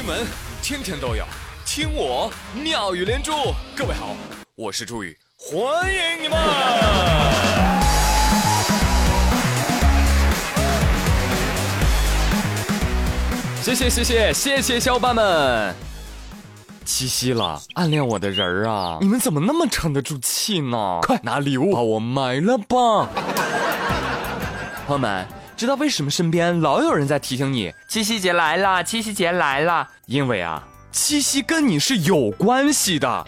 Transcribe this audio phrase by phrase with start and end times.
[0.00, 0.26] 新闻
[0.62, 1.26] 天天都有，
[1.66, 3.32] 听我妙语连珠。
[3.76, 4.16] 各位好，
[4.54, 5.60] 我是朱宇，欢
[5.92, 6.38] 迎你们！
[13.62, 15.74] 谢谢谢谢谢谢小伙伴们！
[16.86, 21.00] 七夕了，暗恋我的人儿啊，你们怎么那么沉得住气呢？
[21.02, 23.06] 快拿礼物把我埋了吧！
[24.86, 25.26] 朋友们，
[25.60, 29.86] 知道为什么身边老有人在提醒你七夕节来了，七夕节来了？
[30.06, 33.26] 因为啊，七夕跟你是有关系的。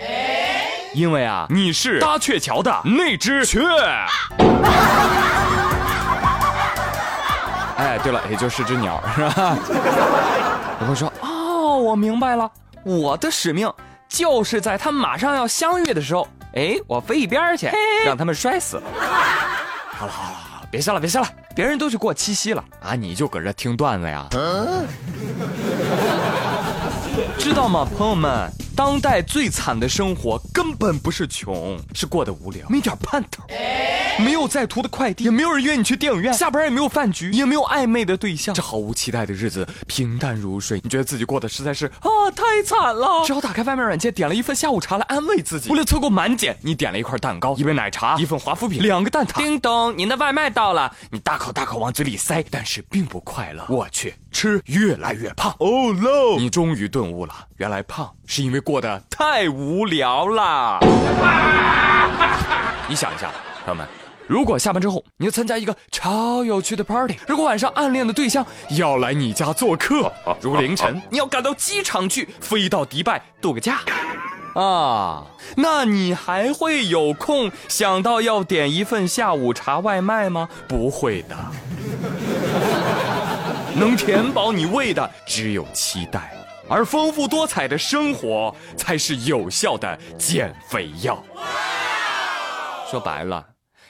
[0.95, 3.60] 因为啊，你是搭鹊桥的那只雀。
[7.77, 9.55] 哎，对了，也就是只鸟，是吧？
[10.80, 12.50] 我会说，哦，我明白了，
[12.83, 13.70] 我的使命
[14.08, 17.69] 就是在他们马上要相遇的时候，哎，我飞一边去，
[18.06, 18.83] 让他们摔死。
[19.91, 24.27] 好了好了好了，别笑了别笑了，别人都去过七夕了啊，你就搁这听段子呀？
[27.39, 28.50] 知道吗，朋友们？
[28.84, 33.44] 当代最惨的生活根本不是穷，是过得无聊，没点盼头，
[34.19, 40.80] 没有在途的快递，也没有人约你去电影院，下班也没有饭局，也没有暧昧的对象，这毫无期待的日子平淡如水。
[40.83, 45.70] 你觉得自己过得实在是啊太惨了，只好打开外卖软件，点了一份下午茶来安慰自己。
[45.70, 49.36] 为了凑够满减，你点了一块蛋糕，一杯奶茶，一份华夫饼，两个蛋挞。
[49.36, 53.64] 叮咚，您的外卖到了，你大口大口往嘴里塞，但是并不快乐。
[53.69, 55.55] 我去，吃越来越胖。
[55.58, 56.36] Oh no！
[56.36, 58.62] 你终于顿悟了，原来胖是因为。
[58.62, 60.78] 过得太无聊了。
[62.88, 63.28] 你想一下，
[63.66, 63.84] 朋友们，
[64.28, 73.80] 如果下班之后你要参加一个超有趣的 party，如果晚上暗恋的对象要来你家做客， 如凌晨你要赶到机场去，飞到迪拜度个假，
[74.55, 80.48] 啊，那你还会有空想到要点一份下午茶外卖吗？
[80.69, 81.36] 不会的，
[83.75, 86.33] 能填饱你胃的只有期待。
[86.68, 91.22] 而丰富多彩的生活才是有效的减肥药。
[92.91, 93.47] 说白了，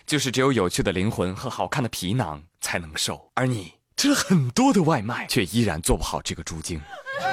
[0.07, 3.31] 就是只有有趣的灵魂和好看的皮囊才能瘦。
[3.35, 6.81] 而你吃了很多的外卖，却依然做不好这个猪精。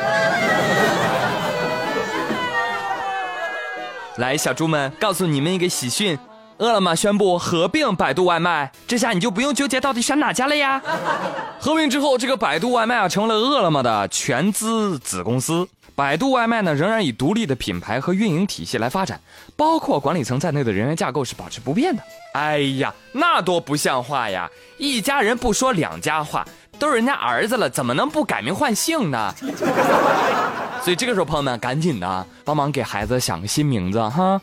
[4.17, 6.19] 来，小猪们，告诉你们一个喜讯。
[6.59, 10.81] 饿了么宣布合并百度外卖，这下你就不用纠结到底选哪家了呀。
[11.57, 15.67] 合并之后，这个百度外卖啊成了饿了么的全资子公司。
[15.95, 19.19] 百度外卖呢仍然以独立的品牌和运营体系来发展，
[19.55, 22.03] 包括管理层在内的人员架构是保持不变的。
[22.33, 24.49] 哎呀，那多不像话呀！
[24.77, 26.45] 一家人不说两家话，
[26.77, 29.33] 都是人家儿子了，怎么能不改名换姓呢？
[30.83, 34.39] 所以这个时候，朋友们赶紧的帮忙给孩子想个新名字哈。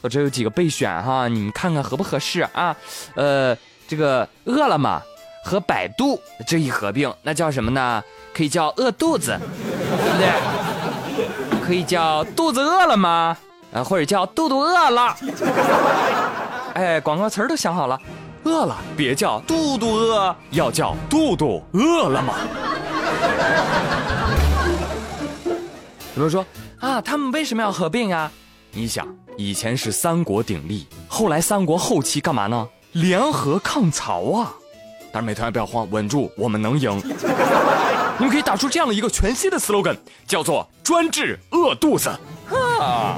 [0.00, 2.76] 我这有几个备选哈，你们看看合不合适啊？
[3.14, 3.56] 呃，
[3.88, 5.00] 这个饿了么
[5.44, 8.02] 和百度这一合并，那叫什么呢？
[8.34, 11.66] 可以叫饿肚子，对不对？
[11.66, 13.36] 可以叫肚子饿了吗？
[13.72, 15.16] 啊，或者叫肚肚饿了。
[16.74, 17.98] 哎，广告词都想好了，
[18.44, 22.34] 饿了别叫肚肚饿，要叫肚肚饿了吗？
[26.16, 26.44] 有人说
[26.80, 28.30] 啊，他们为什么要合并啊？
[28.76, 32.68] 你想，以前是三国鼎立，后来三国后期干嘛呢？
[32.92, 34.52] 联合抗曹啊！
[35.10, 36.94] 但是美团不要慌，稳住，我们能赢。
[38.18, 42.10] 你们可以打出这样的一个全新的 slogan，叫做“专治饿肚子”。
[42.52, 43.16] 哈！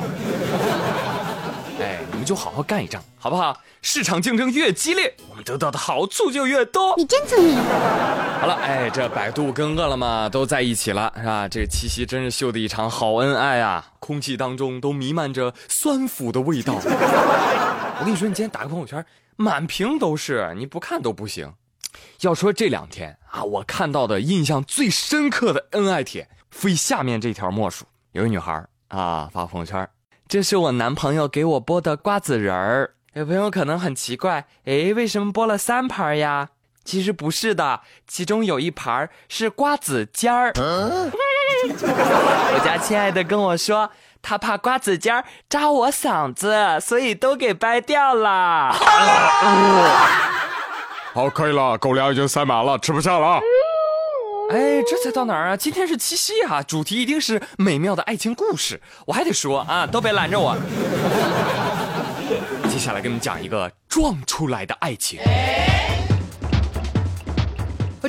[2.29, 3.59] 就好好干一仗，好不好？
[3.81, 6.95] 市场竞争越激烈，我们得到的好处就越多。
[6.99, 7.57] 你真聪明。
[7.57, 11.49] 好了，哎，这百度跟饿了么都在一起了，是吧？
[11.49, 13.93] 这七夕真是秀的一场好恩爱啊！
[13.99, 16.75] 空气当中都弥漫着酸腐的味道。
[17.99, 19.03] 我跟你说，你今天打个朋友圈，
[19.37, 21.51] 满屏都是，你不看都不行。
[22.21, 27.87] 要说这两天啊，我看到的印象最深刻的恩爱帖，非下面这条莫属。
[28.13, 29.89] 有一女孩啊发朋友圈，
[30.29, 32.91] 这是我男朋友给我剥的瓜子仁儿。
[33.15, 36.49] 有朋友可能很奇怪，哎，为什么剥了三盘呀？
[36.85, 40.53] 其实不是的，其中有一盘是瓜子尖儿。
[41.75, 43.91] 我家亲爱的跟我说，
[44.21, 48.73] 他怕瓜子尖儿扎我嗓子，所以都给掰掉了。
[51.15, 53.41] 好，可以了，狗粮已经塞满了，吃不下了。
[54.51, 55.57] 哎，这才到哪儿啊？
[55.57, 58.81] 今天是七夕啊，主题一定是美妙的爱情故事。
[59.05, 60.57] 我还得说啊，都别拦着我。
[62.71, 65.21] 接下来给你们讲一个撞出来的爱情。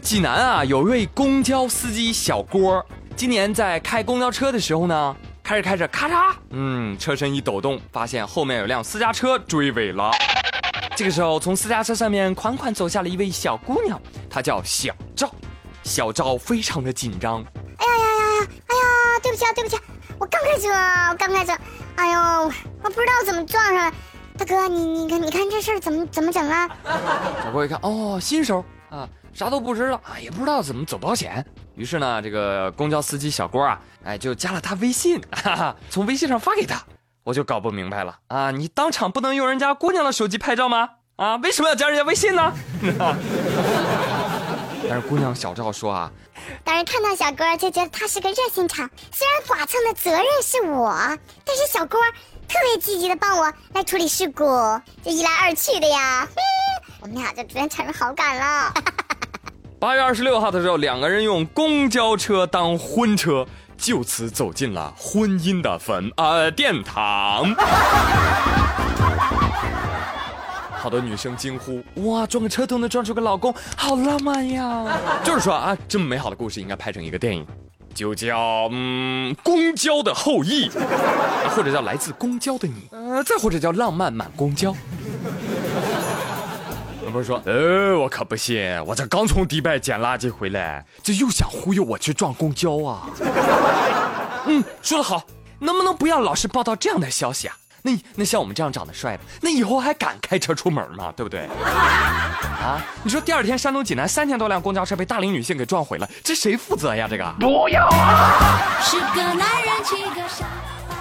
[0.01, 2.85] 济南啊，有一位公交司机小郭，
[3.17, 10.09] 今年在开公交车的时候呢，开着开着，咔嚓，嗯，车身一抖动，发现后面有辆私家车追尾了。
[10.95, 14.95] 这个时候，从私家车上面款款走下了一位小姑娘，她叫小。
[15.83, 17.43] 小赵非常的紧张。
[17.77, 18.47] 哎呀呀呀呀！
[18.67, 19.19] 哎呀！
[19.21, 19.77] 对不起啊，对不起，
[20.17, 20.69] 我刚开车，
[21.09, 21.53] 我刚开车，
[21.95, 22.19] 哎呦，
[22.83, 23.93] 我不知道怎么撞上了。
[24.37, 26.69] 大哥，你你看你看这事儿怎么怎么整啊？
[27.43, 31.45] 小郭一看，哦，新手啊，啥都不知道啊，也不知道怎么走保险。
[31.75, 36.81] 于是呢，这个公交司机小郭啊，哎，就加了他微信，哈哈，从微信上发给他。
[37.23, 40.89] 我就搞不明白了啊，你当场不能用人家姑娘的手机拍照吗？
[41.17, 42.53] 啊，为什么要加人家微信呢？
[44.89, 46.11] 但是姑娘小赵说啊，
[46.65, 50.91] 当时看到小郭就觉得他是个热心肠，虽然剐蹭的责任是我，
[51.45, 52.01] 但是小郭
[52.47, 54.43] 特别积极的帮我来处理事故，
[55.03, 56.27] 就一来二去的呀，
[57.01, 58.73] 我们俩就逐渐产生好感了。
[59.79, 63.45] 八月二十六号的时候，两个人用公交车当婚车，
[63.77, 67.55] 就此走进了婚姻的坟呃殿堂。
[70.79, 77.45] 好多女生惊呼：“哇，撞个车都能撞出个老公，好浪漫呀！”就是说啊，这么美好的故事应该拍成一个电影，
[77.93, 80.69] 就叫嗯《公交的后裔》，
[81.49, 84.71] 或者叫《来自公交的你》，呃，再或者叫《浪漫满公交》。
[87.11, 93.09] 不是说，呃，我可不信，我这刚从迪拜捡垃圾回来，这又想忽悠我去撞公交啊？
[94.45, 95.23] 嗯，说得好，
[95.59, 97.57] 能不能不要老是报道这样的消息啊？
[97.81, 101.13] 那那像我们这样长得帅的，那以后还敢开车出门吗？
[101.15, 101.47] 对不对？
[102.59, 107.07] 啊，你说第二天山东济南三千多辆公交车被大龄女性给撞毁了，这谁负责呀？
[107.09, 108.81] 这个不要啊！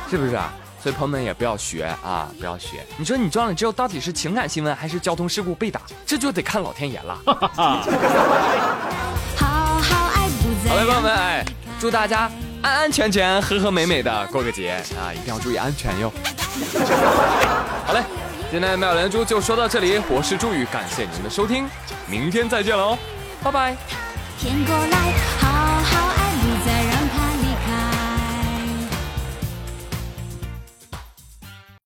[0.09, 0.53] 是不是啊？
[0.81, 2.87] 所以朋友们也不要学啊，不要学。
[2.97, 5.81] 你说你撞了之后，到底是情感新闻还是交通事故被打？
[6.07, 7.19] 这就得看老天爷了。
[9.37, 11.45] 好嘞，朋友们，哎，
[11.81, 12.31] 祝大家
[12.63, 15.13] 安安全全、和和美美的过个节啊！
[15.13, 16.13] 一定要注意安全哟。
[17.87, 18.03] 好嘞，
[18.51, 21.69] 今天妙连珠就说到这里，我是朱宇，感谢您的收听，
[22.07, 22.99] 明天再见喽，
[23.43, 23.77] 拜拜。